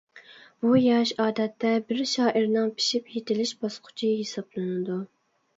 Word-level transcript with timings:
بۇ 0.63 0.71
ياش 0.83 1.11
ئادەتتە 1.25 1.73
بىر 1.91 2.01
شائىرنىڭ 2.13 2.71
پىشىپ 2.81 3.13
يېتىلىش 3.19 3.53
باسقۇچى 3.65 4.11
ھېسابلىنىدۇ. 4.23 4.99